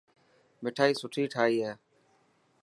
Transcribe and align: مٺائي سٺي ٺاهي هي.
مٺائي 0.63 0.91
سٺي 1.01 1.23
ٺاهي 1.33 1.57
هي. 1.65 1.71